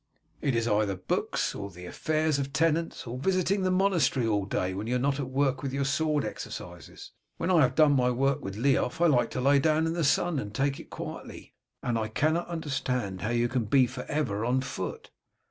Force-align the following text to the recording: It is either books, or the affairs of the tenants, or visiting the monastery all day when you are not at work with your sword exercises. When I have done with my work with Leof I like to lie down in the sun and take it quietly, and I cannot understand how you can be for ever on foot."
It 0.41 0.55
is 0.55 0.67
either 0.67 0.95
books, 0.95 1.53
or 1.53 1.69
the 1.69 1.85
affairs 1.85 2.39
of 2.39 2.45
the 2.45 2.49
tenants, 2.53 3.05
or 3.05 3.19
visiting 3.19 3.61
the 3.61 3.69
monastery 3.69 4.25
all 4.25 4.45
day 4.45 4.73
when 4.73 4.87
you 4.87 4.95
are 4.95 4.97
not 4.97 5.19
at 5.19 5.29
work 5.29 5.61
with 5.61 5.73
your 5.73 5.85
sword 5.85 6.25
exercises. 6.25 7.11
When 7.37 7.51
I 7.51 7.61
have 7.61 7.75
done 7.75 7.91
with 7.91 7.99
my 7.99 8.09
work 8.09 8.43
with 8.43 8.55
Leof 8.57 8.99
I 8.99 9.05
like 9.05 9.29
to 9.29 9.41
lie 9.41 9.59
down 9.59 9.85
in 9.85 9.93
the 9.93 10.03
sun 10.03 10.39
and 10.39 10.55
take 10.55 10.79
it 10.79 10.89
quietly, 10.89 11.53
and 11.83 11.99
I 11.99 12.07
cannot 12.07 12.47
understand 12.47 13.21
how 13.21 13.29
you 13.29 13.47
can 13.47 13.65
be 13.65 13.85
for 13.85 14.05
ever 14.05 14.43
on 14.43 14.61
foot." 14.61 15.11